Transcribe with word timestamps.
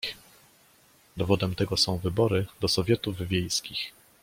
"Dowodem 1.17 1.55
tego 1.55 1.77
są 1.77 1.97
wybory 1.97 2.45
do 2.61 2.67
sowietów 2.67 3.27
wiejskich." 3.27 3.93